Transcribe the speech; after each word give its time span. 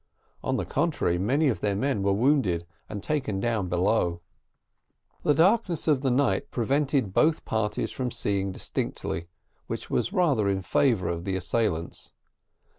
On 0.43 0.57
the 0.57 0.65
contrary, 0.65 1.19
many 1.19 1.47
of 1.47 1.59
their 1.59 1.75
men 1.75 2.01
were 2.01 2.11
wounded 2.11 2.65
and 2.89 3.03
taken 3.03 3.39
down 3.39 3.67
below. 3.69 4.21
The 5.21 5.35
darkness 5.35 5.87
of 5.87 6.01
the 6.01 6.09
night 6.09 6.49
prevented 6.49 7.13
both 7.13 7.45
parties 7.45 7.91
from 7.91 8.09
seeing 8.09 8.51
distinctly, 8.51 9.27
which 9.67 9.91
was 9.91 10.11
rather 10.11 10.49
in 10.49 10.63
favour 10.63 11.07
of 11.07 11.23
the 11.23 11.35
assailants. 11.35 12.13